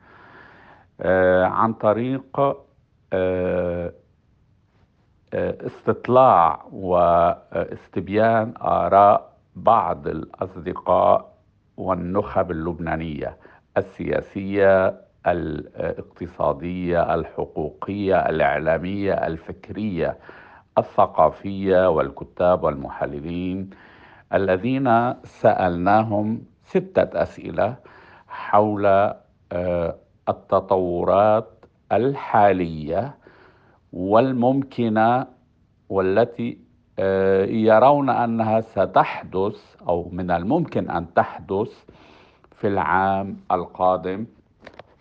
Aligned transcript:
آه، 1.01 1.45
عن 1.45 1.73
طريق 1.73 2.39
آه، 2.39 3.93
آه، 5.33 5.57
استطلاع 5.65 6.65
واستبيان 6.71 8.53
آراء 8.61 9.33
بعض 9.55 10.07
الأصدقاء 10.07 11.32
والنخب 11.77 12.51
اللبنانية 12.51 13.37
السياسية 13.77 15.01
الاقتصادية 15.27 17.13
الحقوقية 17.15 18.29
الإعلامية 18.29 19.13
الفكرية 19.13 20.17
الثقافية 20.77 21.89
والكتاب 21.89 22.63
والمحللين 22.63 23.69
الذين 24.33 25.13
سألناهم 25.23 26.41
ستة 26.65 27.21
أسئلة 27.23 27.75
حول 28.27 28.85
آه، 29.51 29.95
التطورات 30.29 31.65
الحالية 31.91 33.15
والممكنة 33.93 35.27
والتي 35.89 36.57
يرون 36.99 38.09
أنها 38.09 38.61
ستحدث 38.61 39.75
أو 39.87 40.09
من 40.11 40.31
الممكن 40.31 40.89
أن 40.89 41.13
تحدث 41.13 41.83
في 42.55 42.67
العام 42.67 43.37
القادم 43.51 44.25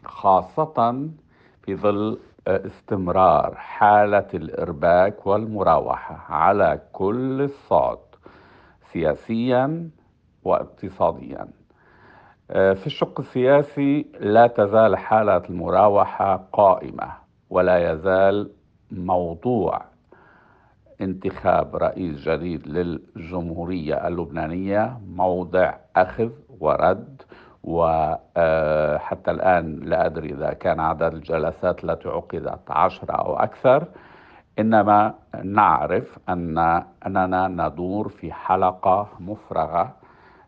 خاصة 0.05 1.09
في 1.63 1.77
ظل 1.77 2.19
استمرار 2.49 3.55
حالة 3.55 4.27
الإرباك 4.35 5.27
والمراوحة 5.27 6.35
على 6.35 6.81
كل 6.93 7.43
الصعد 7.43 7.99
سياسيا 8.93 9.91
واقتصاديا. 10.45 11.49
آه، 12.51 12.73
في 12.73 12.87
الشق 12.87 13.21
السياسي 13.21 14.07
لا 14.21 14.47
تزال 14.47 14.97
حالة 14.97 15.43
المراوحة 15.51 16.45
قائمة 16.53 17.13
ولا 17.51 17.93
يزال 17.93 18.51
موضوع 18.91 19.83
انتخاب 21.01 21.77
رئيس 21.77 22.29
جديد 22.29 22.67
للجمهورية 22.69 24.07
اللبنانية 24.09 25.01
موضع 25.17 25.75
أخذ 25.97 26.31
ورد 26.61 27.23
وحتى 27.65 29.31
الآن 29.31 29.81
لا 29.83 30.07
أدري 30.07 30.33
إذا 30.33 30.53
كان 30.53 30.81
عدد 30.81 31.15
الجلسات 31.15 31.85
التي 31.85 32.09
عقدت 32.09 32.71
عشرة 32.71 33.13
أو 33.13 33.37
أكثر. 33.37 33.85
إنما 34.59 35.15
نعرف 35.45 36.19
أن 36.29 36.59
أننا 37.07 37.49
ندور 37.49 38.09
في 38.09 38.33
حلقة 38.33 39.09
مفرغة 39.21 39.95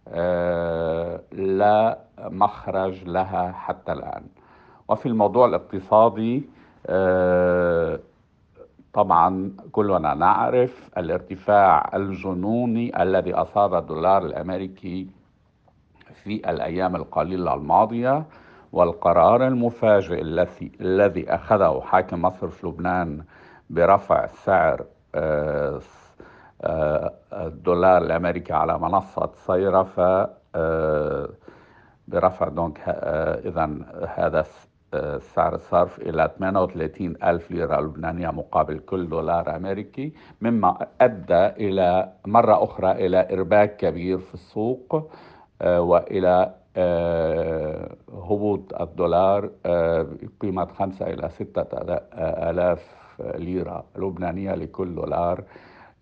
آه، 0.08 1.20
لا 1.32 1.98
مخرج 2.20 3.04
لها 3.04 3.52
حتى 3.52 3.92
الآن. 3.92 4.22
وفي 4.88 5.06
الموضوع 5.06 5.46
الاقتصادي 5.46 6.48
آه، 6.86 7.98
طبعا 8.94 9.50
كلنا 9.72 10.14
نعرف 10.14 10.90
الارتفاع 10.98 11.90
الجنوني 11.94 13.02
الذي 13.02 13.34
أصاب 13.34 13.74
الدولار 13.74 14.26
الأمريكي 14.26 15.08
في 16.14 16.50
الأيام 16.50 16.96
القليلة 16.96 17.54
الماضية 17.54 18.26
والقرار 18.72 19.46
المفاجئ 19.46 20.20
الذي 20.20 20.72
الذي 20.80 21.34
أخذه 21.34 21.80
حاكم 21.84 22.22
مصر 22.22 22.48
في 22.48 22.66
لبنان 22.66 23.24
برفع 23.70 24.26
سعر 24.26 24.84
آه، 25.14 25.80
آه، 26.62 27.12
الدولار 27.32 28.02
الأمريكي 28.02 28.52
على 28.52 28.78
منصة 28.78 29.30
صيرفة 29.34 30.30
آه، 30.54 31.28
برفع 32.08 32.48
دونك 32.48 32.78
إذا 33.44 33.70
هذا 34.14 34.44
سعر 35.34 35.54
الصرف 35.54 35.98
إلى 35.98 36.30
38 36.38 37.14
ألف 37.24 37.50
ليرة 37.50 37.80
لبنانية 37.80 38.30
مقابل 38.30 38.78
كل 38.78 39.08
دولار 39.08 39.56
أمريكي 39.56 40.12
مما 40.40 40.86
أدى 41.00 41.46
إلى 41.46 42.12
مرة 42.26 42.64
أخرى 42.64 42.90
إلى 43.06 43.28
إرباك 43.32 43.76
كبير 43.76 44.18
في 44.18 44.34
السوق 44.34 45.10
آه، 45.62 45.80
وإلى 45.80 46.54
آه، 46.76 47.96
هبوط 48.12 48.74
الدولار 48.80 49.50
آه، 49.66 50.06
بقيمة 50.22 50.64
خمسة 50.66 51.06
إلى 51.06 51.28
ستة 51.28 51.66
آلاف 52.50 52.94
ليرة 53.20 53.84
لبنانية 53.96 54.54
لكل 54.54 54.94
دولار 54.94 55.44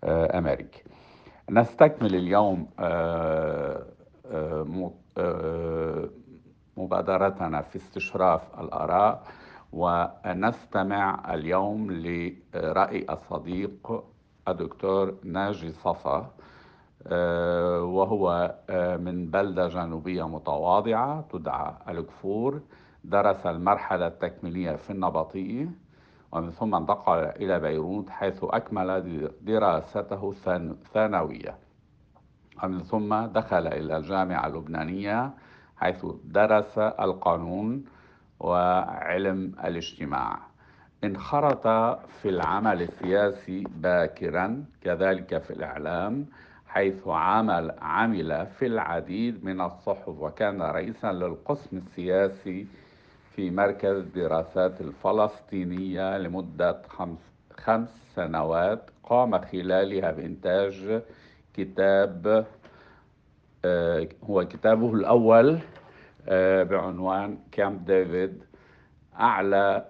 أمريكي. 0.05 0.83
نستكمل 1.49 2.15
اليوم 2.15 2.67
مبادرتنا 6.77 7.61
في 7.61 7.75
استشراف 7.75 8.59
الآراء 8.59 9.23
ونستمع 9.73 11.33
اليوم 11.33 11.91
لرأي 11.91 13.05
الصديق 13.09 14.03
الدكتور 14.47 15.15
ناجي 15.23 15.71
صفا 15.71 16.31
آه، 17.07 17.81
وهو 17.81 18.55
آه، 18.69 18.97
من 18.97 19.25
بلدة 19.31 19.67
جنوبية 19.67 20.27
متواضعة 20.27 21.21
تدعى 21.31 21.73
الكفور 21.89 22.61
درس 23.03 23.45
المرحلة 23.45 24.07
التكميلية 24.07 24.75
في 24.75 24.89
النبطية 24.89 25.69
ومن 26.31 26.51
ثم 26.51 26.75
انتقل 26.75 27.17
إلى 27.19 27.59
بيروت 27.59 28.09
حيث 28.09 28.39
أكمل 28.43 29.31
دراسته 29.41 30.33
الثانوية 30.47 31.57
ومن 32.63 32.83
ثم 32.83 33.15
دخل 33.25 33.67
إلى 33.67 33.97
الجامعة 33.97 34.47
اللبنانية 34.47 35.33
حيث 35.77 36.05
درس 36.23 36.77
القانون 36.77 37.85
وعلم 38.39 39.51
الاجتماع. 39.63 40.39
انخرط 41.03 41.67
في 42.21 42.29
العمل 42.29 42.81
السياسي 42.81 43.63
باكرا 43.75 44.65
كذلك 44.81 45.37
في 45.41 45.51
الإعلام 45.51 46.25
حيث 46.67 47.07
عمل 47.07 47.71
عمل 47.81 48.47
في 48.59 48.65
العديد 48.65 49.45
من 49.45 49.61
الصحف 49.61 50.07
وكان 50.07 50.61
رئيسا 50.61 51.11
للقسم 51.11 51.77
السياسي 51.77 52.67
في 53.35 53.51
مركز 53.51 53.95
الدراسات 53.95 54.81
الفلسطينية 54.81 56.17
لمدة 56.17 56.81
خمس, 56.87 57.17
خمس 57.57 57.89
سنوات 58.15 58.89
قام 59.03 59.37
خلالها 59.41 60.11
بإنتاج 60.11 61.01
كتاب 61.53 62.45
هو 64.23 64.47
كتابه 64.47 64.93
الأول 64.93 65.59
آه، 66.27 66.63
بعنوان 66.63 67.37
كامب 67.51 67.85
ديفيد 67.85 68.43
أعلى 69.19 69.85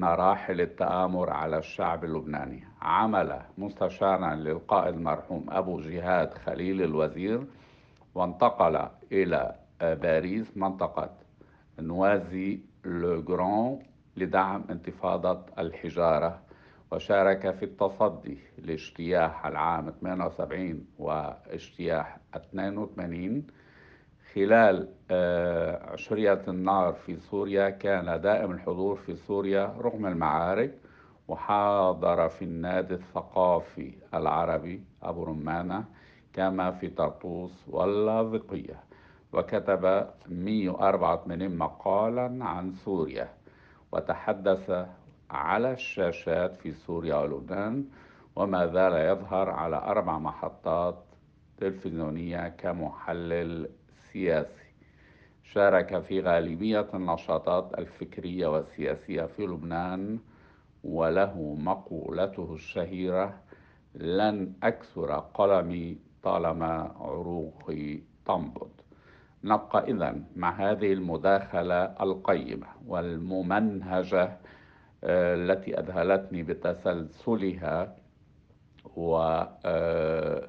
مراحل 0.00 0.60
التآمر 0.60 1.30
على 1.30 1.58
الشعب 1.58 2.04
اللبناني. 2.04 2.64
عمل 2.82 3.40
مستشارا 3.58 4.34
للقائد 4.34 4.94
المرحوم 4.94 5.46
أبو 5.48 5.80
جهاد 5.80 6.34
خليل 6.34 6.82
الوزير 6.82 7.46
وانتقل 8.14 8.88
إلى 9.12 9.54
باريس 9.80 10.56
منطقة 10.56 11.10
نوازي 11.80 12.60
لوغران 12.84 13.78
لدعم 14.16 14.64
انتفاضة 14.70 15.40
الحجارة. 15.58 16.40
وشارك 16.92 17.50
في 17.54 17.64
التصدي 17.64 18.38
لاجتياح 18.58 19.46
العام 19.46 19.90
78 19.90 20.86
واجتياح 20.98 22.18
82 22.36 23.46
خلال 24.34 24.88
آه، 25.10 25.90
عشرية 25.92 26.42
النار 26.48 26.92
في 26.92 27.16
سوريا. 27.16 27.70
كان 27.70 28.20
دائم 28.20 28.50
الحضور 28.50 28.96
في 28.96 29.16
سوريا 29.16 29.74
رغم 29.80 30.06
المعارك 30.06 30.74
وحاضر 31.28 32.28
في 32.28 32.44
النادي 32.44 32.94
الثقافي 32.94 33.92
العربي 34.14 34.82
أبو 35.02 35.24
رمانة 35.24 35.84
كما 36.32 36.70
في 36.70 36.88
طرطوس 36.88 37.64
واللاذقية 37.68 38.80
وكتب 39.32 40.06
184 40.28 41.56
مقالا 41.56 42.44
عن 42.44 42.72
سوريا 42.72 43.28
وتحدث 43.92 44.86
على 45.30 45.72
الشاشات 45.72 46.56
في 46.56 46.72
سوريا 46.72 47.16
ولبنان 47.16 47.84
وما 48.36 48.66
زال 48.66 48.92
يظهر 48.92 49.50
على 49.50 49.76
أربع 49.76 50.18
محطات 50.18 51.04
تلفزيونية 51.58 52.48
كمحلل 52.48 53.68
سياسي. 54.12 54.68
شارك 55.42 55.98
في 56.02 56.20
غالبية 56.20 56.86
النشاطات 56.94 57.78
الفكرية 57.78 58.46
والسياسية 58.46 59.22
في 59.22 59.46
لبنان 59.46 60.18
وله 60.84 61.56
مقولته 61.60 62.54
الشهيرة 62.54 63.34
لن 63.94 64.52
أكسر 64.62 65.12
قلمي 65.34 65.98
طالما 66.22 66.94
عروقي 67.00 68.00
تنبض 68.26 68.70
نبقى 69.44 69.84
إذا 69.90 70.16
مع 70.36 70.50
هذه 70.70 70.92
المداخلة 70.92 71.84
القيمة 71.84 72.66
والممنهجة 72.86 74.36
التي 75.04 75.78
أذهلتني 75.80 76.42
بتسلسلها 76.42 77.96
والطريقة 78.96 79.58
آه، 79.64 80.48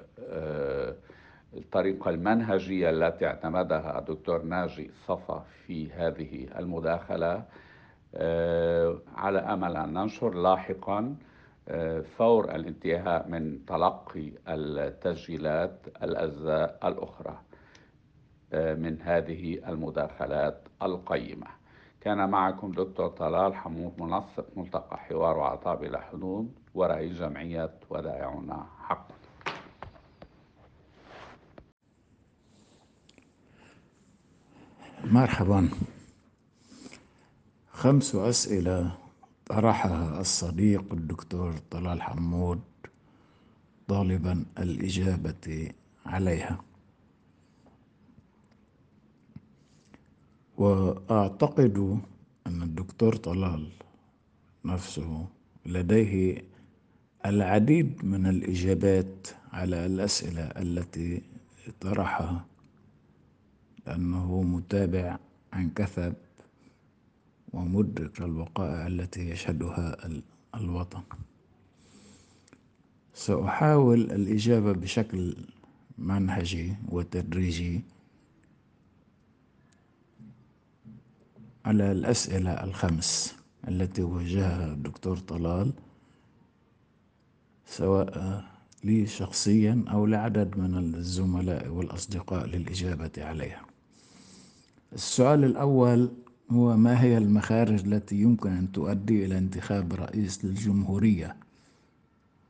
آه، 2.06 2.10
المنهجية 2.10 2.90
التي 2.90 3.26
اعتمدها 3.28 4.00
الدكتور 4.00 4.42
ناجي 4.42 4.92
صفا 5.08 5.46
في 5.66 5.92
هذه 5.92 6.48
المداخلة. 6.60 7.44
على 9.16 9.40
أمل 9.40 9.78
أن 9.78 9.94
ننشر 9.94 10.34
لاحقا 10.34 11.16
فور 12.18 12.56
الانتهاء 12.56 13.28
من 13.28 13.66
تلقي 13.66 14.32
التسجيلات 14.48 15.78
الأجزاء 16.04 16.80
الأخرى 16.84 17.38
من 18.54 19.02
هذه 19.02 19.70
المداخلات 19.70 20.62
القيمة. 20.82 21.59
كان 22.02 22.30
معكم 22.30 22.72
دكتور 22.72 23.08
طلال 23.08 23.56
حمود 23.56 24.02
منسق 24.02 24.46
ملتقى 24.56 24.98
حوار 24.98 25.38
وعطاء 25.38 25.76
بلا 25.76 26.02
حدود 26.02 26.52
ورئيس 26.74 27.14
جمعية 27.18 27.72
ودائعنا 27.90 28.66
حقا 28.84 29.16
مرحبا. 35.04 35.70
خمس 37.72 38.16
أسئلة 38.16 38.98
طرحها 39.46 40.20
الصديق 40.22 40.94
الدكتور 40.94 41.54
طلال 41.72 42.02
حمود 42.02 42.62
طالبا 43.88 44.46
الإجابة 44.60 45.72
عليها. 46.06 46.69
وأعتقد 50.60 52.00
أن 52.48 52.62
الدكتور 52.62 53.16
طلال 53.16 53.68
نفسه 54.66 55.28
لديه 55.66 56.44
العديد 57.26 58.06
من 58.06 58.26
الإجابات 58.26 59.28
على 59.54 59.86
الأسئلة 59.86 60.42
التي 60.42 61.22
طرحها 61.82 62.46
لأنه 63.88 64.42
متابع 64.42 65.18
عن 65.54 65.70
كثب 65.70 66.14
ومدرك 67.54 68.22
الوقائع 68.22 68.88
التي 68.88 69.30
يشهدها 69.30 69.98
الوطن. 70.56 71.02
سأحاول 73.14 74.02
الإجابة 74.12 74.72
بشكل 74.72 75.36
منهجي 75.98 76.74
وتدريجي. 76.90 77.82
على 81.66 81.92
الأسئلة 81.92 82.52
الخمس 82.52 83.36
التي 83.68 84.04
وجهها 84.04 84.74
الدكتور 84.74 85.18
طلال 85.18 85.74
سواء 87.66 88.44
لي 88.84 89.06
شخصيا 89.08 89.86
أو 89.92 90.06
لعدد 90.06 90.58
من 90.58 90.96
الزملاء 90.96 91.68
والأصدقاء 91.68 92.46
للإجابة 92.46 93.12
عليها. 93.18 93.62
السؤال 94.94 95.44
الأول 95.44 96.12
هو 96.52 96.78
ما 96.78 97.02
هي 97.02 97.18
المخارج 97.18 97.86
التي 97.86 98.16
يمكن 98.16 98.50
أن 98.52 98.72
تؤدي 98.72 99.26
إلى 99.26 99.38
انتخاب 99.38 99.94
رئيس 99.94 100.46
للجمهورية؟ 100.46 101.36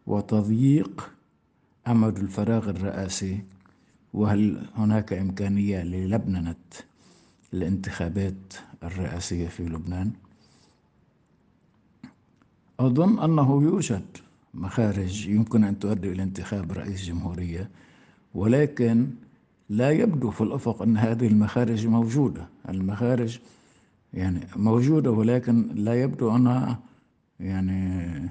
وتضييق 0.08 1.12
أمد 1.88 2.18
الفراغ 2.18 2.70
الرئاسي 2.70 3.44
وهل 4.14 4.66
هناك 4.76 5.14
إمكانية 5.14 5.84
للبننة 5.84 6.56
الانتخابات 7.54 8.54
الرئاسية 8.84 9.48
في 9.48 9.64
لبنان. 9.64 10.12
أظن 12.80 13.20
أنه 13.20 13.64
يوجد 13.64 14.06
مخارج 14.54 15.28
يمكن 15.28 15.64
أن 15.64 15.80
تؤدي 15.80 16.12
إلى 16.12 16.24
انتخاب 16.24 16.72
رئيس 16.72 17.06
جمهورية 17.06 17.70
ولكن 18.36 19.08
لا 19.70 19.92
يبدو 19.92 20.32
في 20.32 20.42
الأفق 20.42 20.82
أن 20.82 20.98
هذه 20.98 21.28
المخارج 21.28 21.88
موجودة. 21.88 22.48
المخارج 22.70 23.40
يعني 24.14 24.40
موجودة 24.56 25.12
ولكن 25.12 25.68
لا 25.76 26.02
يبدو 26.02 26.36
أنها 26.36 26.80
يعني 27.40 28.30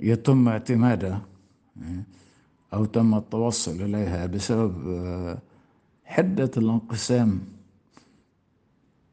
يتم 0.00 0.48
اعتمادها 0.48 1.22
أو 2.74 2.84
تم 2.84 3.14
التوصل 3.14 3.82
إليها 3.82 4.26
بسبب 4.26 4.72
حدة 6.04 6.50
الانقسام 6.56 7.40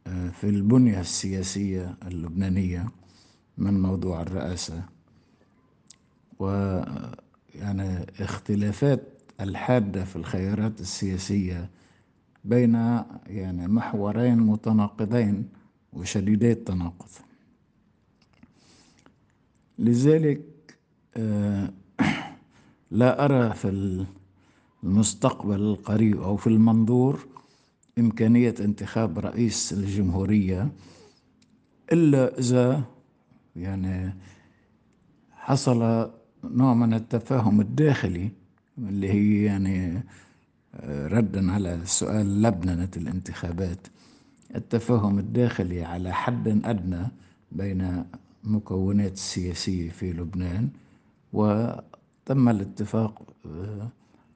في 0.06 0.44
البنية 0.44 1.00
السياسية 1.00 1.98
اللبنانية 2.07 2.90
من 3.57 3.81
موضوع 3.81 4.22
الرئاسة؟ 4.22 4.84
ويعني 6.40 8.06
اختلافات 8.19 9.04
الحادة 9.42 10.06
في 10.06 10.16
الخيارات 10.16 10.81
السياسية 10.81 11.69
بين 12.44 12.74
يعني 13.28 13.68
محورين 13.68 14.38
متناقضين 14.38 15.50
وشديدي 15.94 16.52
التناقض. 16.52 17.10
لذلك 19.80 20.42
آه، 21.18 21.69
لا 22.92 23.25
أرى 23.25 23.54
في 23.54 23.98
المستقبل 24.84 25.56
القريب 25.62 26.22
أو 26.22 26.38
في 26.38 26.48
المنظور 26.48 27.28
إمكانية 28.00 28.56
انتخاب 28.59 29.19
رئيس 29.19 29.73
الجمهورية 29.73 30.71
إلا 31.92 32.40
إذا 32.40 32.83
يعني 33.56 34.14
حصل 35.31 36.09
نوع 36.44 36.73
من 36.73 36.94
التفاهم 36.94 37.61
الداخلي 37.61 38.30
اللي 38.78 39.09
هي 39.14 39.44
يعني 39.44 40.04
آه، 40.75 41.07
ردا 41.07 41.52
على 41.52 41.80
سؤال 41.85 42.42
لبننة 42.42 42.90
الانتخابات. 42.97 43.87
التفاهم 44.56 45.19
الداخلي 45.19 45.83
على 45.83 46.14
حد 46.14 46.47
أدنى 46.47 47.07
بين 47.52 48.04
مكونات 48.44 49.14
السياسية 49.14 49.90
في 49.90 50.14
لبنان 50.14 50.69
وتم 51.33 52.49
الاتفاق 52.49 53.33
آه، 53.45 53.90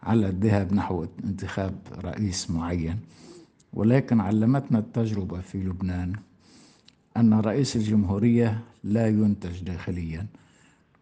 على 0.04 0.30
الذهاب 0.30 0.74
نحو 0.74 1.06
انتخاب 1.24 1.76
رئيس 2.04 2.52
معين. 2.52 3.00
ولكن 3.74 4.20
علمتنا 4.22 4.80
التجربة 4.80 5.42
في 5.42 5.58
لبنان 5.64 6.14
أن 7.18 7.34
رئيس 7.34 7.76
الجمهورية 7.76 8.64
لا 8.84 9.08
ينتج 9.08 9.64
داخليا 9.64 10.28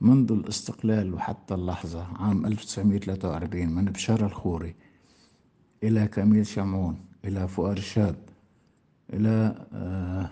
منذ 0.01 0.31
الاستقلال 0.31 1.13
وحتى 1.13 1.53
اللحظة 1.53 2.07
عام 2.15 2.45
1943 2.45 3.67
من 3.67 3.85
بشار 3.85 4.25
الخوري 4.25 4.75
إلى 5.83 6.07
كميل 6.07 6.45
شمعون 6.45 6.99
إلى 7.25 7.47
فؤاد 7.47 7.77
الشاب 7.77 8.15
إلى 9.13 9.65
آه، 9.73 10.29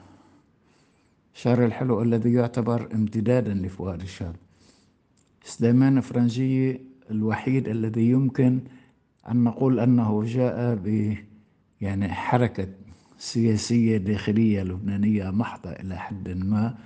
الحلو 1.45 2.01
الذي 2.01 2.33
يعتبر 2.33 2.89
امتدادا 2.93 3.53
لفؤاد 3.53 4.01
الشاب 4.01 4.35
سليمان 5.43 6.01
فرنجي 6.01 6.81
الوحيد 7.11 7.67
الذي 7.67 8.09
يمكن 8.09 8.59
أن 9.31 9.43
نقول 9.43 9.79
أنه 9.79 10.23
جاء 10.23 10.75
ب 10.75 11.15
يعني 11.85 12.13
حركة 12.13 12.67
سياسية 13.17 13.97
داخلية 13.97 14.63
لبنانية 14.63 15.29
محضة 15.29 15.71
إلى 15.71 15.97
حد 15.97 16.29
ما 16.29 16.77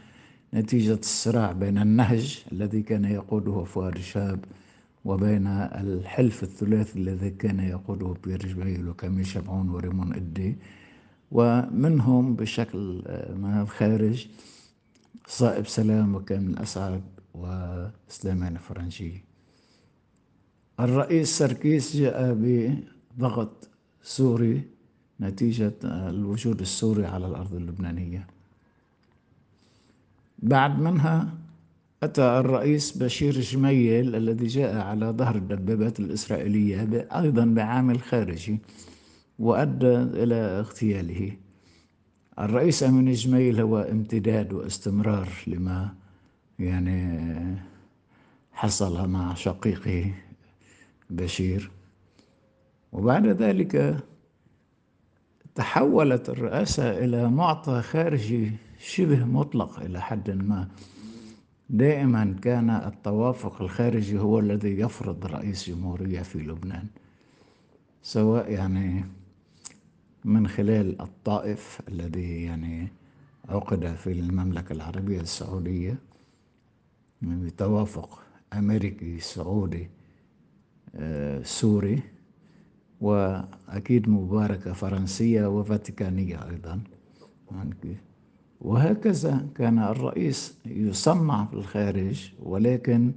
نتيجة 0.54 0.94
الصراع 0.94 1.52
بين 1.52 1.78
النهج 1.78 2.44
الذي 2.52 2.82
كان 2.82 3.06
يقوده 3.06 3.64
فؤاد 3.64 3.96
الشاب 3.96 4.46
وبين 5.06 5.48
الحلف 5.48 6.44
الثلاثي 6.44 7.00
الذي 7.00 7.30
كان 7.30 7.60
يقوده 7.60 8.16
بير 8.24 8.40
جبيل 8.46 8.90
وكميل 8.90 9.26
شبعون 9.26 9.70
وريمون 9.70 10.14
إدي 10.14 10.58
ومنهم 11.32 12.36
بشكل 12.36 13.04
آه، 13.08 13.34
من 13.34 13.62
الخارج 13.62 14.28
صائب 15.28 15.68
سلام 15.68 16.16
وكامل 16.16 16.58
أسعد 16.60 17.04
وسليمان 17.34 18.58
فرنجي 18.58 19.24
الرئيس 20.80 21.38
سركيس 21.38 21.98
جاء 21.98 22.34
بضغط 22.34 23.70
سوري 24.04 24.79
نتيجة 25.22 25.74
الوجود 25.84 26.60
السوري 26.60 27.06
على 27.06 27.28
الأرض 27.28 27.56
اللبنانية. 27.56 28.28
بعد 30.40 30.80
منها 30.80 31.34
أتى 32.04 32.22
الرئيس 32.22 32.98
بشير 32.98 33.40
جميل 33.40 34.16
الذي 34.16 34.48
جاء 34.48 34.76
على 34.78 35.06
ظهر 35.06 35.36
الدبابات 35.36 36.00
الإسرائيلية 36.00 37.08
أيضا 37.16 37.46
بعامل 37.46 38.02
خارجي 38.02 38.60
وأدى 39.40 39.96
إلى 39.96 40.36
اغتياله. 40.36 41.32
الرئيس 42.40 42.84
أمين 42.84 43.14
جميل 43.14 43.62
هو 43.62 43.80
امتداد 43.80 44.54
واستمرار 44.54 45.30
لما 45.48 45.94
يعني 46.60 47.56
حصل 48.52 49.10
مع 49.10 49.34
شقيقه 49.34 50.14
بشير. 51.10 51.72
وبعد 52.92 53.28
ذلك 53.28 54.04
تحولت 55.60 56.30
الرئاسة 56.30 56.98
إلى 57.06 57.30
معطى 57.30 57.82
خارجي 57.82 58.52
شبه 58.80 59.26
مطلق 59.26 59.80
إلى 59.80 60.02
حد 60.02 60.30
ما. 60.30 60.68
دائما 61.70 62.36
كان 62.42 62.70
التوافق 62.70 63.62
الخارجي 63.62 64.20
هو 64.20 64.40
الذي 64.40 64.80
يفرض 64.80 65.26
رئيس 65.26 65.70
جمهورية 65.70 66.22
في 66.22 66.40
لبنان 66.40 66.88
سواء 68.02 68.52
يعني 68.52 69.06
من 70.26 70.48
خلال 70.48 71.02
الطائف 71.02 71.82
الذي 71.88 72.44
يعني 72.44 72.88
عقد 73.50 73.96
في 73.96 74.12
المملكة 74.12 74.74
العربية 74.74 75.22
السعودية 75.22 75.98
بتوافق 77.22 78.22
أمريكي 78.54 79.20
سعودي 79.20 79.90
آه، 80.96 81.44
سوري. 81.44 82.02
وأكيد 83.02 84.10
مباركة 84.10 84.74
فرنسية 84.74 85.46
وفاتيكانية 85.48 86.50
أيضا. 86.50 86.80
وهكذا 88.62 89.48
كان 89.56 89.80
الرئيس 89.80 90.58
يصنع 90.66 91.46
في 91.46 91.54
الخارج 91.54 92.32
ولكن 92.44 93.12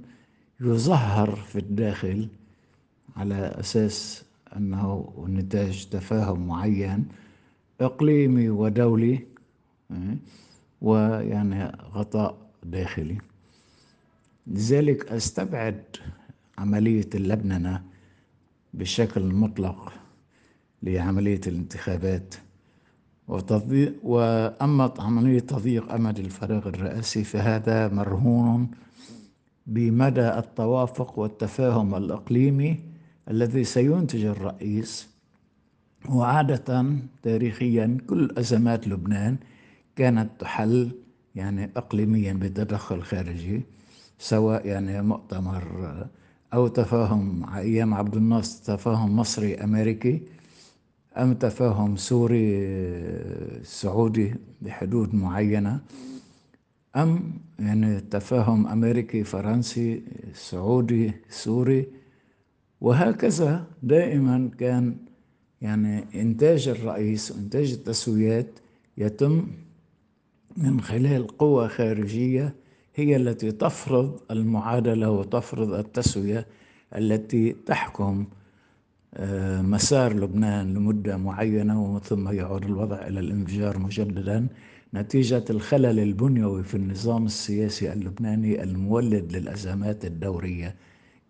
يظهر 0.61 1.35
في 1.35 1.59
الداخل 1.59 2.27
على 3.17 3.35
أساس 3.35 4.25
أنه 4.57 5.13
نتاج 5.29 5.85
تفاهم 5.91 6.47
معين 6.47 7.05
إقليمي 7.81 8.49
ودولي 8.49 9.19
ويعني 10.81 11.65
غطاء 11.93 12.37
داخلي. 12.63 13.17
لذلك 14.47 15.11
أستبعد 15.11 15.83
عملية 16.57 17.09
اللبننة 17.15 17.83
بشكل 18.73 19.23
مطلق 19.23 19.93
لعملية 20.83 21.41
الانتخابات 21.47 22.35
وتضييق 23.27 23.93
وأما 24.03 24.93
عملية 24.99 25.39
تضييق 25.39 25.91
أمد 25.93 26.19
الفراغ 26.19 26.67
الرئاسي 26.67 27.23
فهذا 27.23 27.87
مرهون 27.87 28.71
بمدى 29.67 30.27
التوافق 30.29 31.19
والتفاهم 31.19 31.95
الإقليمي 31.95 32.79
الذي 33.29 33.63
سينتج 33.63 34.25
الرئيس 34.25 35.07
وعادة 36.09 36.85
تاريخيا 37.23 37.97
كل 38.09 38.33
أزمات 38.37 38.87
لبنان 38.87 39.37
كانت 39.95 40.29
تحل 40.39 40.91
يعني 41.35 41.69
إقليميا 41.75 42.33
بتدخل 42.33 43.01
خارجي 43.01 43.61
سواء 44.19 44.67
يعني 44.67 45.01
مؤتمر 45.01 46.07
أو 46.53 46.67
تفاهم 46.67 47.49
أيام 47.55 47.93
عبد 47.93 48.15
الناصر 48.15 48.63
تفاهم 48.75 49.15
مصري 49.15 49.55
أمريكي 49.55 50.21
أم 51.17 51.33
تفاهم 51.33 51.95
سوري 51.95 52.67
سعودي 53.63 54.35
بحدود 54.61 55.15
معينة 55.15 55.79
أم 56.95 57.33
يعني 57.59 57.99
تفاهم 57.99 58.67
أمريكي 58.67 59.23
فرنسي 59.23 60.03
سعودي 60.33 61.11
سوري. 61.29 61.87
وهكذا 62.81 63.67
دائما 63.83 64.49
كان 64.59 64.95
يعني 65.61 66.05
إنتاج 66.15 66.67
الرئيس 66.67 67.31
وإنتاج 67.31 67.71
التسويات 67.71 68.59
يتم 68.97 69.47
من 70.57 70.81
خلال 70.81 71.27
قوى 71.27 71.69
خارجية 71.69 72.55
هي 72.95 73.15
التي 73.15 73.51
تفرض 73.51 74.19
المعادلة 74.31 75.09
وتفرض 75.11 75.73
التسوية 75.73 76.47
التي 76.95 77.55
تحكم 77.65 78.25
آه، 79.15 79.61
مسار 79.61 80.13
لبنان 80.13 80.73
لمدة 80.73 81.17
معينة 81.17 81.83
ومن 81.83 81.99
ثم 81.99 82.29
يعود 82.29 82.65
الوضع 82.65 83.07
إلى 83.07 83.19
الانفجار 83.19 83.77
مجددا. 83.79 84.47
نتيجة 84.93 85.45
الخلل 85.49 85.99
البنيوي 85.99 86.63
في 86.63 86.75
النظام 86.77 87.25
السياسي 87.25 87.93
اللبناني 87.93 88.63
المولد 88.63 89.35
للأزمات 89.35 90.05
الدورية 90.05 90.75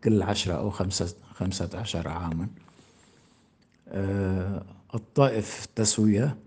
كل 0.03 0.21
عشرة 0.21 0.53
أو 0.53 0.69
خمسة, 0.69 1.15
خمسة 1.33 1.69
عشر 1.73 2.07
عاما. 2.07 2.47
آه، 3.87 4.63
الطائف 4.95 5.65
تسوية 5.75 6.37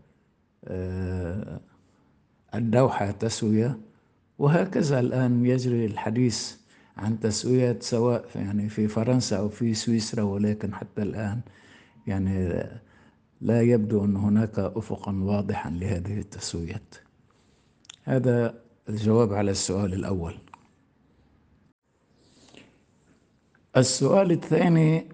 آه، 0.64 1.61
الدوحة 2.54 3.11
تسوية 3.11 3.78
وهكذا 4.38 5.00
الآن 5.00 5.46
يجري 5.46 5.86
الحديث 5.86 6.56
عن 6.96 7.20
تسوية 7.20 7.78
سواء 7.80 8.24
يعني 8.34 8.68
في 8.68 8.88
فرنسا 8.88 9.38
أو 9.38 9.48
في 9.48 9.74
سويسرا 9.74 10.22
ولكن 10.22 10.74
حتى 10.74 11.02
الآن 11.02 11.40
يعني 12.06 12.66
لا 13.40 13.62
يبدو 13.62 14.04
أن 14.04 14.16
هناك 14.16 14.58
أفقا 14.58 15.12
واضحا 15.12 15.70
لهذه 15.70 16.18
التسويات 16.18 16.94
هذا 18.04 18.54
الجواب 18.88 19.32
على 19.32 19.50
السؤال 19.50 19.94
الأول 19.94 20.34
السؤال 23.76 24.30
الثاني 24.32 25.06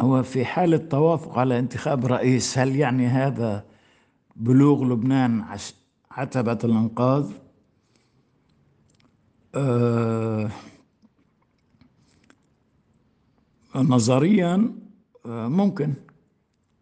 هو 0.00 0.22
في 0.22 0.44
حالة 0.44 0.76
توافق 0.76 1.38
على 1.38 1.58
انتخاب 1.58 2.06
رئيس 2.06 2.58
هل 2.58 2.76
يعني 2.76 3.06
هذا 3.06 3.64
بلوغ 4.36 4.84
لبنان 4.84 5.44
عتبة 6.10 6.58
الإنقاذ؟ 6.64 7.30
آه 9.54 10.50
نظريا 13.74 14.72
آه، 15.26 15.48
ممكن. 15.48 15.94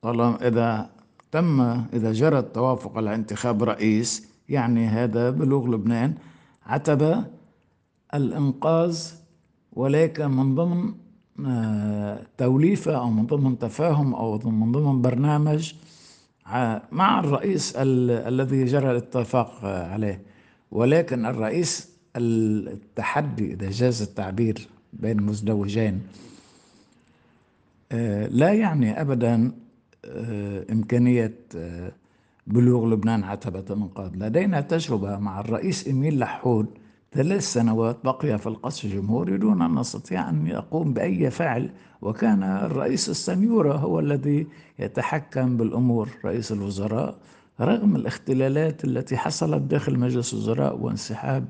طالما 0.02 0.48
إذا 0.48 0.90
تم 1.32 1.60
إذا 1.92 2.12
جرى 2.12 2.38
التوافق 2.38 2.96
على 2.96 3.14
انتخاب 3.14 3.62
رئيس 3.62 4.28
يعني 4.48 4.86
هذا 4.86 5.30
بلوغ 5.30 5.66
لبنان 5.66 6.14
عتبة 6.66 7.24
الإنقاذ 8.14 9.08
ولكن 9.72 10.30
من 10.30 10.54
ضمن 10.54 10.94
آه، 11.46 12.22
توليفة 12.38 12.96
أو 12.96 13.10
من 13.10 13.26
ضمن 13.26 13.58
تفاهم 13.58 14.14
أو 14.14 14.38
من 14.38 14.72
ضمن 14.72 15.02
برنامج 15.02 15.74
مع 16.92 17.20
الرئيس 17.20 17.72
الذي 17.76 18.64
جرى 18.64 18.90
الاتفاق 18.90 19.64
عليه. 19.64 20.22
ولكن 20.70 21.26
الرئيس 21.26 21.93
التحدي 22.16 23.52
إذا 23.52 23.70
جاز 23.70 24.02
التعبير 24.02 24.68
بين 24.92 25.22
مزدوجين 25.22 26.02
آه، 27.92 28.26
لا 28.26 28.52
يعني 28.52 29.00
أبدا 29.00 29.52
آه، 30.04 30.64
إمكانية 30.72 31.34
آه، 31.56 31.92
بلوغ 32.46 32.86
لبنان 32.86 33.24
عتبة 33.24 33.64
الإنقاذ 33.70 34.10
لدينا 34.16 34.60
تجربة 34.60 35.18
مع 35.18 35.40
الرئيس 35.40 35.88
إميل 35.88 36.18
لحود 36.18 36.66
ثلاث 37.12 37.52
سنوات 37.52 37.96
بقي 38.04 38.38
في 38.38 38.46
القصر 38.46 38.88
الجمهوري 38.88 39.36
دون 39.36 39.62
أن 39.62 39.74
نستطيع 39.74 40.30
أن 40.30 40.46
يقوم 40.46 40.92
بأي 40.92 41.30
فعل 41.30 41.70
وكان 42.02 42.42
الرئيس 42.42 43.08
السنيورة 43.08 43.72
هو 43.76 44.00
الذي 44.00 44.46
يتحكم 44.78 45.56
بالأمور. 45.56 46.08
رئيس 46.24 46.52
الوزراء 46.52 47.16
رغم 47.60 47.96
الاختلالات 47.96 48.84
التي 48.84 49.16
حصلت 49.16 49.62
داخل 49.62 49.98
مجلس 49.98 50.34
الوزراء 50.34 50.78
وانسحاب 50.78 51.44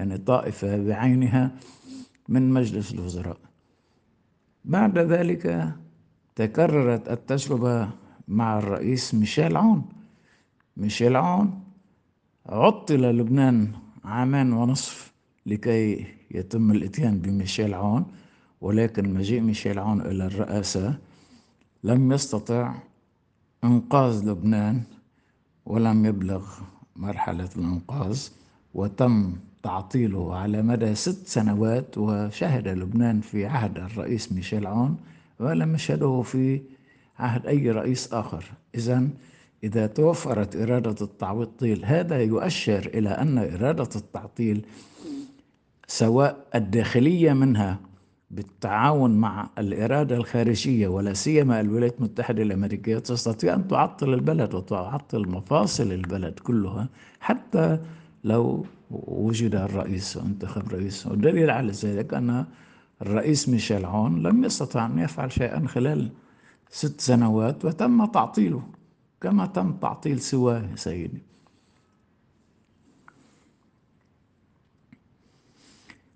يعني 0.00 0.18
طائفة 0.18 0.76
بعينها 0.76 1.50
من 2.28 2.50
مجلس 2.50 2.94
الوزراء. 2.94 3.36
بعد 4.64 4.98
ذلك 4.98 5.74
تكررت 6.36 7.08
التجربة 7.08 7.88
مع 8.28 8.58
الرئيس 8.58 9.14
ميشيل 9.14 9.56
عون. 9.56 9.84
ميشيل 10.76 11.16
عون 11.16 11.60
عطل 12.46 13.02
لبنان 13.02 13.72
عامان 14.04 14.52
ونصف 14.52 15.12
لكي 15.46 16.06
يتم 16.30 16.70
الإتيان 16.70 17.18
بميشيل 17.18 17.74
عون 17.74 18.06
ولكن 18.60 19.14
مجيء 19.14 19.40
ميشيل 19.40 19.78
عون 19.78 20.00
إلى 20.00 20.26
الرئاسة 20.26 20.98
لم 21.84 22.12
يستطع 22.12 22.74
إنقاذ 23.64 24.30
لبنان 24.30 24.82
ولم 25.66 26.06
يبلغ 26.06 26.44
مرحلة 26.96 27.48
الإنقاذ 27.56 28.28
وتم 28.74 29.36
تعطيله 29.62 30.34
على 30.34 30.62
مدى 30.62 30.94
ست 30.94 31.26
سنوات 31.26 31.98
وشهد 31.98 32.68
لبنان 32.68 33.20
في 33.20 33.46
عهد 33.46 33.78
الرئيس 33.78 34.32
ميشيل 34.32 34.66
عون 34.66 34.96
ولم 35.40 35.74
يشهده 35.74 36.22
في 36.22 36.60
عهد 37.18 37.46
أي 37.46 37.70
رئيس 37.70 38.12
آخر. 38.12 38.44
إذا 38.74 39.08
إذا 39.64 39.86
توفرت 39.86 40.56
إرادة 40.56 40.96
التعطيل 41.00 41.84
هذا 41.84 42.22
يؤشر 42.22 42.90
إلى 42.94 43.08
أن 43.08 43.38
إرادة 43.38 43.88
التعطيل 43.96 44.64
سواء 45.86 46.46
الداخلية 46.54 47.32
منها 47.32 47.78
بالتعاون 48.30 49.10
مع 49.10 49.48
الإرادة 49.58 50.16
الخارجية 50.16 50.88
ولا 50.88 51.12
سيما 51.14 51.60
الولايات 51.60 51.98
المتحدة 51.98 52.42
الأمريكية 52.42 52.98
تستطيع 52.98 53.54
أن 53.54 53.68
تعطل 53.68 54.14
البلد 54.14 54.54
وتعطل 54.54 55.28
مفاصل 55.28 55.92
البلد 55.92 56.38
كلها 56.38 56.88
حتى 57.20 57.78
لو 58.24 58.66
وجد 58.90 59.54
الرئيس 59.54 60.16
وانتخب 60.16 60.68
رئيس 60.68 61.06
والدليل 61.06 61.50
على 61.50 61.72
ذلك 61.72 62.14
أن 62.14 62.46
الرئيس 63.02 63.48
ميشيل 63.48 63.84
عون 63.84 64.22
لم 64.22 64.44
يستطع 64.44 64.86
أن 64.86 64.98
يفعل 64.98 65.32
شيئا 65.32 65.66
خلال 65.66 66.12
ست 66.70 67.00
سنوات 67.00 67.64
وتم 67.64 68.04
تعطيله 68.04 68.62
كما 69.20 69.46
تم 69.46 69.72
تعطيل 69.72 70.20
سواه 70.20 70.74
سيدي 70.74 71.22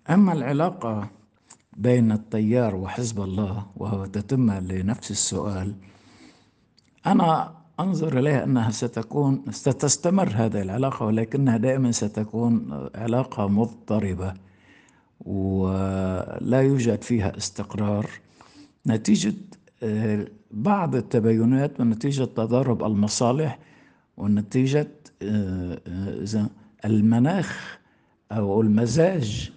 أما 0.09 0.33
العلاقة 0.33 1.09
بين 1.77 2.11
التيار 2.11 2.75
وحزب 2.75 3.21
الله 3.21 3.67
وهو 3.75 4.05
تتم 4.05 4.51
لنفس 4.51 5.11
السؤال 5.11 5.75
أنا 7.05 7.55
أنظر 7.79 8.19
إليها 8.19 8.43
أنها 8.43 8.71
ستكون 8.71 9.43
ستستمر 9.51 10.29
هذه 10.35 10.61
العلاقة 10.61 11.05
ولكنها 11.05 11.57
دائما 11.57 11.91
ستكون 11.91 12.87
علاقة 12.95 13.47
مضطربة 13.47 14.33
ولا 15.25 16.61
يوجد 16.61 17.01
فيها 17.01 17.37
استقرار. 17.37 18.09
نتيجة 18.87 19.33
آه، 19.83 20.27
بعض 20.51 20.95
التباينات 20.95 21.79
ونتيجة 21.79 22.23
تضارب 22.23 22.83
المصالح 22.83 23.59
ونتيجة 24.17 24.87
آه، 25.21 25.81
آه، 25.87 26.49
المناخ 26.85 27.79
أو 28.31 28.61
المزاج 28.61 29.51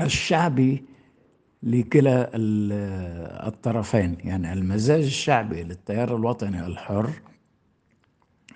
الشعبي 0.00 0.84
لكلا 1.66 2.30
الطرفين. 3.48 4.16
يعني 4.24 4.52
المزاج 4.52 5.02
الشعبي 5.04 5.62
للتيار 5.62 6.16
الوطني 6.16 6.66
الحر 6.66 7.10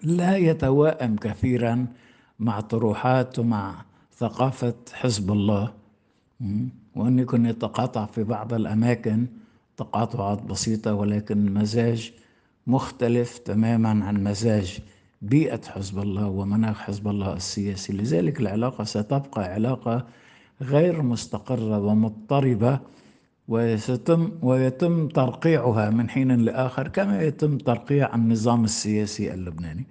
لا 0.03 0.37
يتوائم 0.37 1.17
كثيرا 1.17 1.87
مع 2.39 2.61
طروحات 2.61 3.39
ومع 3.39 3.85
ثقافة 4.17 4.75
حزب 4.93 5.33
الله. 5.33 5.73
وأن 6.97 7.19
يكون 7.19 7.47
يتقاطع 7.47 8.07
في 8.07 8.25
بعض 8.25 8.55
الأماكن 8.55 9.27
تقاطعات 9.77 10.43
بسيطة 10.43 10.95
ولكن 10.95 11.55
مزاج 11.55 12.13
مختلف 12.67 13.39
تماما 13.39 14.05
عن 14.05 14.25
مزاج 14.25 14.79
بيئة 15.23 15.61
حزب 15.69 15.99
الله 15.99 16.29
ومناخ 16.29 16.79
حزب 16.81 17.09
الله 17.09 17.33
السياسي. 17.33 17.93
لذلك 17.93 18.41
العلاقة 18.41 18.85
ستبقى 18.85 19.45
علاقة 19.45 20.07
غير 20.63 21.03
مستقرة 21.03 21.79
ومضطربة 21.79 22.81
وستم 23.51 24.33
ويتم 24.43 25.09
ترقيعها 25.09 25.91
من 25.91 26.11
حين 26.11 26.41
لآخر 26.41 26.89
كما 26.89 27.23
يتم 27.23 27.59
ترقيع 27.59 28.15
النظام 28.15 28.65
السياسي 28.65 29.35
اللبناني. 29.35 29.87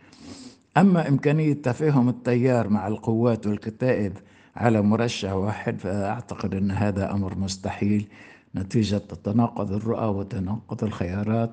أما 0.77 1.07
إمكانية 1.07 1.53
تفاهم 1.53 2.09
التيار 2.09 2.69
مع 2.69 2.87
القوات 2.87 3.47
والكتائب 3.47 4.13
على 4.55 4.81
مرشح 4.81 5.31
واحد 5.33 5.79
فأعتقد 5.79 6.55
أن 6.55 6.71
هذا 6.71 7.11
أمر 7.11 7.35
مستحيل 7.37 8.07
نتيجة 8.55 8.97
تناقض 8.97 9.71
الرؤى 9.71 10.07
وتناقض 10.07 10.83
الخيارات 10.83 11.51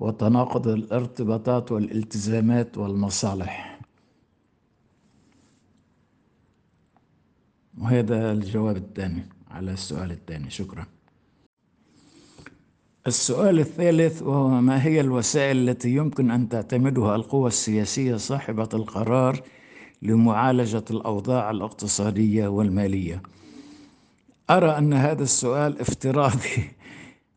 وتناقض 0.00 0.68
الارتباطات 0.68 1.72
والالتزامات 1.72 2.78
والمصالح. 2.78 3.80
وهذا 7.78 8.32
الجواب 8.32 8.76
الثاني 8.76 9.26
على 9.50 9.72
السؤال 9.72 10.10
الثاني. 10.10 10.50
شكرا. 10.50 10.95
السؤال 13.06 13.58
الثالث 13.58 14.22
وهو 14.22 14.48
ما 14.48 14.84
هي 14.84 15.00
الوسائل 15.00 15.68
التي 15.68 15.90
يمكن 15.96 16.30
أن 16.30 16.48
تعتمدها 16.48 17.16
القوى 17.16 17.48
السياسية 17.48 18.16
صاحبة 18.16 18.68
القرار 18.74 19.40
لمعالجة 20.02 20.84
الأوضاع 20.90 21.50
الاقتصادية 21.50 22.48
والمالية؟ 22.48 23.22
أرى 24.50 24.78
أن 24.78 24.92
هذا 24.92 25.22
السؤال 25.22 25.80
افتراضي 25.80 26.70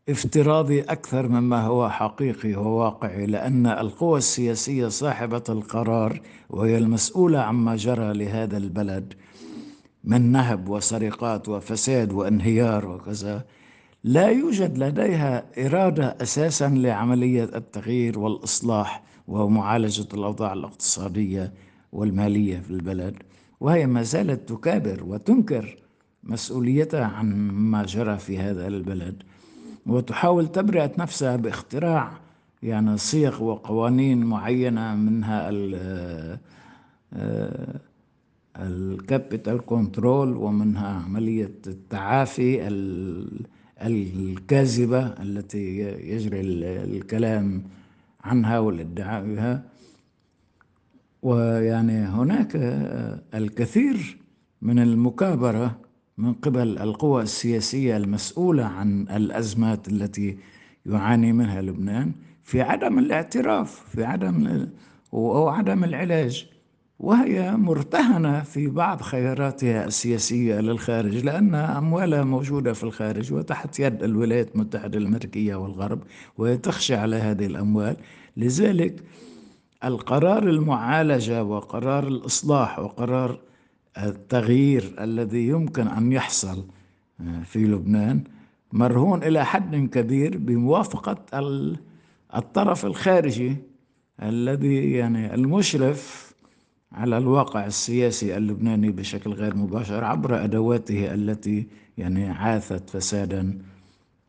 افتراضي 0.08 0.80
أكثر 0.80 1.28
مما 1.28 1.62
هو 1.66 1.90
حقيقي 1.90 2.54
وواقعي 2.54 3.26
لأن 3.26 3.66
القوى 3.66 4.18
السياسية 4.18 4.88
صاحبة 4.88 5.44
القرار 5.48 6.20
وهي 6.50 6.78
المسؤولة 6.78 7.38
عما 7.38 7.76
جرى 7.76 8.12
لهذا 8.12 8.56
البلد 8.56 9.14
من 10.04 10.32
نهب 10.32 10.68
وسرقات 10.68 11.48
وفساد 11.48 12.12
وانهيار 12.12 12.88
وكذا 12.88 13.44
لا 14.04 14.28
يوجد 14.28 14.78
لديها 14.78 15.44
إرادة 15.66 16.16
أساسا 16.22 16.68
لعملية 16.68 17.44
التغيير 17.44 18.18
والإصلاح 18.18 19.02
ومعالجة 19.28 20.08
الأوضاع 20.14 20.52
الاقتصادية 20.52 21.52
والمالية 21.92 22.58
في 22.60 22.70
البلد 22.70 23.14
وهي 23.60 23.86
ما 23.86 24.02
زالت 24.02 24.48
تكابر 24.48 25.04
وتنكر 25.04 25.76
مسؤوليتها 26.24 27.04
عن 27.04 27.50
ما 27.50 27.84
جرى 27.84 28.18
في 28.18 28.38
هذا 28.38 28.66
البلد 28.66 29.22
وتحاول 29.86 30.48
تبرئة 30.48 30.90
نفسها 30.98 31.36
باختراع 31.36 32.12
يعني 32.62 32.96
صيغ 32.96 33.42
وقوانين 33.44 34.24
معينة 34.24 34.94
منها 34.94 35.50
الكابيتال 38.56 39.66
كنترول 39.66 40.36
ومنها 40.36 40.88
عملية 40.88 41.54
التعافي 41.66 42.68
الكاذبة 43.82 45.06
التي 45.06 45.78
يجري 46.12 46.40
الكلام 46.40 47.64
عنها 48.24 48.58
والادعاء 48.58 49.24
بها. 49.24 49.64
ويعني 51.22 51.92
هناك 51.92 52.52
الكثير 53.34 54.18
من 54.62 54.78
المكابرة 54.78 55.78
من 56.18 56.32
قبل 56.32 56.78
القوى 56.78 57.22
السياسية 57.22 57.96
المسؤولة 57.96 58.64
عن 58.64 59.02
الأزمات 59.02 59.88
التي 59.88 60.38
يعاني 60.86 61.32
منها 61.32 61.62
لبنان 61.62 62.12
في 62.42 62.62
عدم 62.62 62.98
الاعتراف 62.98 63.70
في 63.88 64.04
عدم 64.04 64.66
أو 65.12 65.48
عدم 65.48 65.84
العلاج. 65.84 66.49
وهي 67.00 67.56
مرتهنة 67.56 68.42
في 68.42 68.66
بعض 68.66 69.02
خياراتها 69.02 69.84
السياسية 69.84 70.60
للخارج 70.60 71.24
لأن 71.24 71.54
أموالها 71.54 72.24
موجودة 72.24 72.72
في 72.72 72.84
الخارج 72.84 73.32
وتحت 73.32 73.80
يد 73.80 74.02
الولايات 74.02 74.54
المتحدة 74.54 74.98
الأمريكية 74.98 75.54
والغرب 75.54 76.02
وهي 76.38 76.56
تخشى 76.56 76.94
على 76.94 77.16
هذه 77.16 77.46
الأموال. 77.46 77.96
لذلك 78.36 79.02
القرار 79.84 80.42
المعالجة 80.42 81.44
وقرار 81.44 82.08
الإصلاح 82.08 82.78
وقرار 82.78 83.40
التغيير 83.98 84.94
الذي 85.00 85.48
يمكن 85.48 85.88
أن 85.88 86.12
يحصل 86.12 86.64
في 87.44 87.58
لبنان 87.64 88.24
مرهون 88.72 89.22
إلى 89.22 89.44
حد 89.44 89.76
كبير 89.76 90.38
بموافقة 90.38 91.16
الطرف 92.34 92.86
الخارجي 92.86 93.56
الذي 94.22 94.90
يعني 94.90 95.34
المشرف 95.34 96.29
على 96.92 97.18
الواقع 97.18 97.66
السياسي 97.66 98.36
اللبناني 98.36 98.90
بشكل 98.90 99.32
غير 99.32 99.56
مباشر 99.56 100.04
عبر 100.04 100.44
أدواته 100.44 101.14
التي 101.14 101.66
يعني 101.98 102.28
عاثت 102.28 102.90
فسادا 102.90 103.58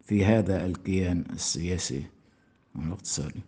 في 0.05 0.25
هذا 0.25 0.65
الكيان 0.65 1.23
السياسي. 1.33 2.03
والاقتصادي 2.75 3.41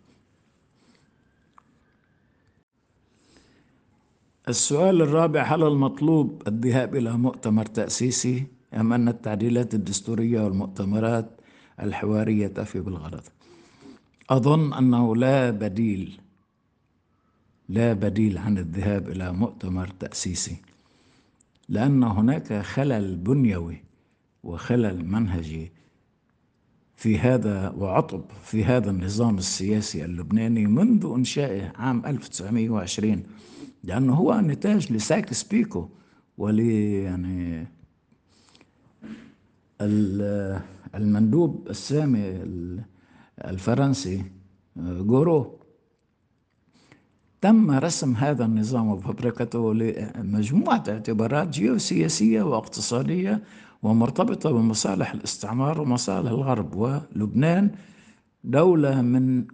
السؤال 4.48 5.02
الرابع 5.02 5.42
هل 5.42 5.62
المطلوب 5.62 6.42
الذهاب 6.48 6.96
إلى 6.96 7.12
مؤتمر 7.12 7.66
تأسيسي 7.66 8.46
أم 8.74 8.92
أن 8.92 9.08
التعديلات 9.08 9.74
الدستورية 9.74 10.40
والمؤتمرات 10.40 11.40
الحوارية 11.80 12.46
تفي 12.46 12.80
بالغرض 12.80 13.22
أظن 14.30 14.72
أنه 14.74 15.16
لا 15.16 15.50
بديل 15.50 16.20
لا 17.68 17.92
بديل 17.92 18.38
عن 18.38 18.58
الذهاب 18.58 19.08
إلى 19.08 19.32
مؤتمر 19.32 19.88
تأسيسي 19.88 20.56
لأن 21.68 22.02
هناك 22.02 22.52
خلل 22.52 23.16
بنيوي 23.16 23.82
وخلل 24.42 25.04
منهجي 25.04 25.72
في 26.96 27.18
هذا 27.18 27.70
وعطب 27.70 28.24
في 28.42 28.64
هذا 28.64 28.90
النظام 28.90 29.38
السياسي 29.38 30.04
اللبناني 30.04 30.66
منذ 30.66 31.12
إنشائه 31.16 31.72
عام 31.76 32.06
1920 32.06 33.22
لأنه 33.84 34.14
هو 34.14 34.40
نتاج 34.40 34.92
لسايكس 34.92 35.42
بيكو 35.42 35.88
ول 36.38 36.60
يعني 36.60 37.66
المندوب 40.94 41.68
السامي 41.70 42.42
الفرنسي 43.44 44.24
جورو. 44.76 45.63
تم 47.44 47.70
رسم 47.70 48.14
هذا 48.16 48.44
النظام 48.44 48.88
وفبركته 48.88 49.74
لمجموعة 49.74 50.84
اعتبارات 50.88 51.48
جيوسياسية 51.48 52.42
واقتصادية 52.42 53.42
ومرتبطة 53.82 54.50
بمصالح 54.50 55.12
الاستعمار 55.12 55.80
ومصالح 55.80 56.30
الغرب 56.30 56.74
ولبنان 56.76 57.70
دولة 58.44 59.02
من 59.02 59.44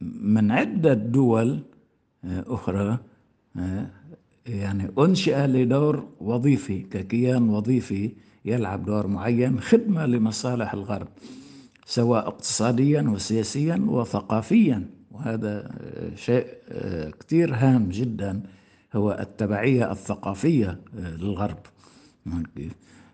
من 0.00 0.50
عدة 0.50 0.94
دول 0.94 1.62
أخرى 2.24 2.98
يعني 4.46 4.90
أنشئ 4.98 5.46
لدور 5.46 6.08
وظيفي 6.20 6.78
ككيان 6.78 7.48
وظيفي 7.48 8.12
يلعب 8.44 8.84
دور 8.84 9.06
معين 9.06 9.60
خدمة 9.60 10.06
لمصالح 10.06 10.72
الغرب 10.74 11.08
سواء 11.86 12.26
اقتصاديا 12.28 13.02
وسياسيا 13.02 13.84
وثقافيا. 13.88 14.99
وهذا 15.10 15.70
شيء 16.14 16.46
كثير 17.20 17.54
هام 17.54 17.88
جدا 17.88 18.40
هو 18.94 19.18
التبعية 19.20 19.92
الثقافية 19.92 20.80
للغرب. 20.94 21.58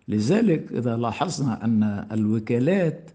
لذلك 0.09 0.72
إذا 0.72 0.96
لاحظنا 0.96 1.64
أن 1.64 2.06
الوكالات 2.12 3.11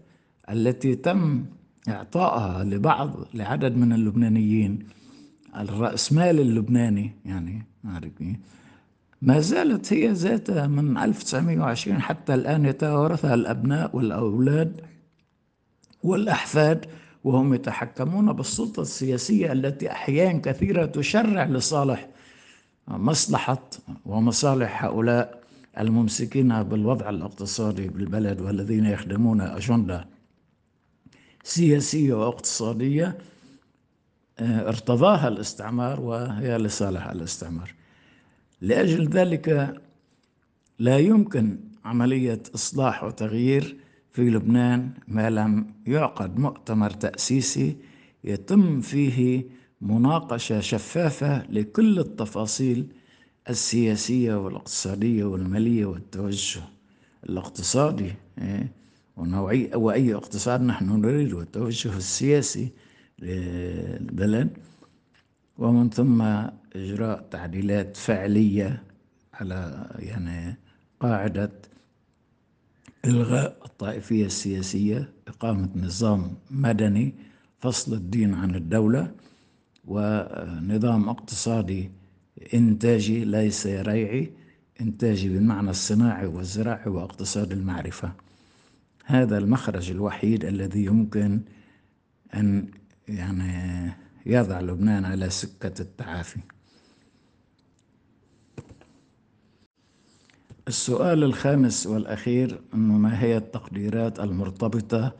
التي 0.50 0.94
تم 0.94 1.44
إعطائها 1.88 2.64
لبعض 2.64 3.16
لعدد 3.34 3.76
من 3.76 3.92
اللبنانيين 3.92 4.78
الرأسمال 5.56 6.40
اللبناني 6.40 7.10
يعني 7.24 7.66
ما 9.22 9.40
زالت 9.40 9.92
هي 9.92 10.12
ذاتها 10.12 10.66
من 10.66 10.96
1920 10.96 12.00
حتى 12.00 12.34
الآن 12.34 12.64
يتوارثها 12.64 13.34
الأبناء 13.34 13.96
والأولاد 13.96 14.80
والأحفاد 16.02 16.86
وهم 17.24 17.54
يتحكمون 17.54 18.32
بالسلطة 18.32 18.82
السياسية 18.82 19.52
التي 19.52 19.90
أحيان 19.92 20.40
كثيرة 20.40 20.86
تشرع 20.86 21.44
لصالح 21.44 22.08
مصلحة 22.88 23.70
ومصالح 24.06 24.84
هؤلاء 24.84 25.42
الممسكين 25.78 26.62
بالوضع 26.62 27.10
الاقتصادي 27.10 27.88
بالبلد 27.88 28.40
والذين 28.40 28.84
يخدمون 28.84 29.40
أجندة 29.40 30.06
سياسية 31.44 32.14
واقتصادية 32.14 33.18
ارتضاها 34.40 35.28
الاستعمار 35.28 36.00
وهي 36.00 36.58
لصالح 36.58 37.06
الاستعمار. 37.06 37.74
لأجل 38.60 39.08
ذلك 39.08 39.76
لا 40.78 40.98
يمكن 40.98 41.58
عملية 41.84 42.42
إصلاح 42.54 43.04
وتغيير 43.04 43.76
في 44.12 44.30
لبنان 44.30 44.90
ما 45.08 45.30
لم 45.30 45.66
يعقد 45.86 46.38
مؤتمر 46.38 46.90
تأسيسي 46.90 47.76
يتم 48.24 48.80
فيه 48.80 49.44
مناقشة 49.80 50.60
شفافة 50.60 51.46
لكل 51.50 51.98
التفاصيل 51.98 52.86
السياسية 53.50 54.34
والاقتصادية 54.34 55.24
والمالية 55.24 55.86
والتوجه 55.86 56.60
الاقتصادي 57.28 58.12
ونوعي 59.16 59.70
وأي 59.74 60.14
اقتصاد 60.14 60.62
نحن 60.62 61.00
نريد 61.00 61.32
والتوجه 61.32 61.96
السياسي 61.96 62.72
للبلد. 63.18 64.50
ومن 65.58 65.90
ثم 65.90 66.22
إجراء 66.76 67.28
تعديلات 67.30 67.96
فعلية 67.96 68.82
على 69.34 69.90
يعني 69.98 70.56
قاعدة 71.00 71.52
إلغاء 73.04 73.56
الطائفية 73.64 74.26
السياسية 74.26 75.12
إقامة 75.28 75.68
نظام 75.76 76.34
مدني 76.50 77.14
فصل 77.60 77.94
الدين 77.94 78.34
عن 78.34 78.54
الدولة 78.54 79.14
ونظام 79.84 81.08
اقتصادي 81.08 81.90
إنتاجي 82.54 83.24
ليس 83.24 83.66
ريعي 83.66 84.32
إنتاجي 84.80 85.28
بالمعنى 85.28 85.70
الصناعي 85.70 86.26
والزراعي 86.26 86.90
واقتصاد 86.90 87.52
المعرفة. 87.52 88.12
هذا 89.04 89.38
المخرج 89.38 89.90
الوحيد 89.90 90.44
الذي 90.44 90.84
يمكن 90.84 91.40
أن 92.34 92.68
يعني 93.08 93.92
يضع 94.26 94.60
لبنان 94.60 95.04
على 95.04 95.30
سكة 95.30 95.82
التعافي. 95.82 96.40
السؤال 100.72 101.24
الخامس 101.24 101.86
والأخير 101.86 102.60
أنه 102.74 102.92
ما 102.98 103.22
هي 103.22 103.36
التقديرات 103.36 104.20
المرتبطة 104.20 105.12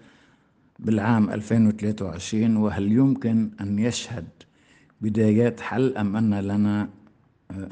بالعام 0.79 1.31
2023 1.31 2.57
وهل 2.57 2.93
يمكن 2.93 3.51
أن 3.61 3.79
يشهد 3.79 4.29
بدايات 5.01 5.61
حل 5.61 5.97
أم 5.97 6.17
أن 6.17 6.35
لنا 6.35 6.89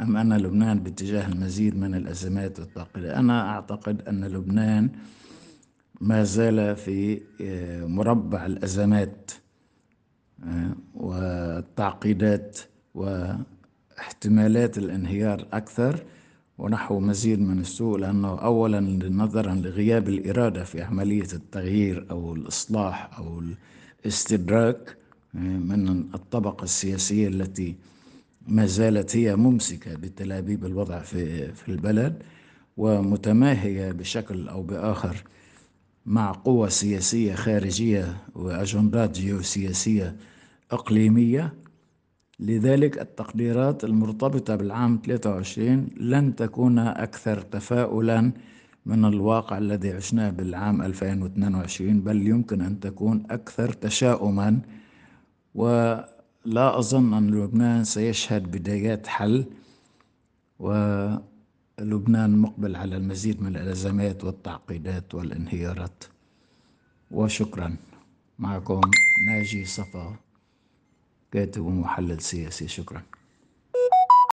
أم 0.00 0.16
أن 0.16 0.32
لبنان 0.32 0.80
باتجاه 0.80 1.28
المزيد 1.28 1.76
من 1.76 1.94
الأزمات 1.94 2.58
والتعقيدات 2.60 3.16
أنا 3.16 3.48
أعتقد 3.50 4.08
أن 4.08 4.24
لبنان 4.24 4.90
ما 6.00 6.24
زال 6.24 6.76
في 6.76 7.20
مربع 7.86 8.46
الأزمات 8.46 9.30
والتعقيدات 10.94 12.58
واحتمالات 12.94 14.78
الانهيار 14.78 15.46
أكثر. 15.52 16.04
ونحو 16.60 17.00
مزيد 17.00 17.40
من 17.40 17.58
السوء 17.60 17.98
لأنه 17.98 18.38
أولا 18.38 18.80
نظرا 19.10 19.54
لغياب 19.54 20.08
الإرادة 20.08 20.64
في 20.64 20.82
عملية 20.82 21.28
التغيير 21.32 22.06
أو 22.10 22.34
الإصلاح 22.34 23.18
أو 23.18 23.42
الاستدراك 24.04 24.96
من 25.34 25.88
الطبقة 26.14 26.64
السياسية 26.64 27.28
التي 27.28 27.74
ما 28.48 28.66
زالت 28.66 29.16
هي 29.16 29.36
ممسكة 29.36 29.94
بتلابيب 29.94 30.64
الوضع 30.64 30.98
في, 30.98 31.52
في 31.52 31.68
البلد 31.68 32.22
ومتماهية 32.76 33.92
بشكل 33.92 34.48
أو 34.48 34.62
بآخر 34.62 35.16
مع 36.06 36.32
قوة 36.32 36.68
سياسية 36.68 37.34
خارجية 37.34 38.16
وأجندات 38.34 39.10
جيوسياسية 39.18 40.16
إقليمية. 40.70 41.52
لذلك 42.40 42.98
التقديرات 42.98 43.84
المرتبطة 43.84 44.56
بالعام 44.56 45.00
23 45.04 45.88
لن 45.96 46.36
تكون 46.36 46.78
أكثر 46.78 47.40
تفاؤلا 47.40 48.32
من 48.86 49.04
الواقع 49.04 49.58
الذي 49.58 49.92
عشناه 49.92 50.30
بالعام 50.30 50.82
2022 50.82 52.00
بل 52.00 52.26
يمكن 52.28 52.60
أن 52.60 52.80
تكون 52.80 53.22
أكثر 53.30 53.72
تشاؤما. 53.72 54.60
ولا 55.54 56.78
أظن 56.78 57.14
أن 57.14 57.30
لبنان 57.30 57.84
سيشهد 57.84 58.50
بدايات 58.50 59.06
حل 59.06 59.44
ولبنان 60.58 62.38
مقبل 62.38 62.76
على 62.76 62.96
المزيد 62.96 63.42
من 63.42 63.56
الأزمات 63.56 64.24
والتعقيدات 64.24 65.14
والانهيارات. 65.14 66.04
وشكرا. 67.10 67.76
معكم 68.38 68.80
ناجي 69.28 69.64
صفا. 69.64 70.29
كاتب 71.32 71.62
ومحلل 71.62 72.20
سياسي. 72.20 72.68
شكرا. 72.68 73.02